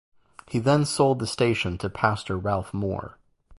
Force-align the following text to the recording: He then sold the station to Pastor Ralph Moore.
He 0.47 0.57
then 0.57 0.85
sold 0.85 1.19
the 1.19 1.27
station 1.27 1.77
to 1.77 1.87
Pastor 1.87 2.35
Ralph 2.35 2.73
Moore. 2.73 3.19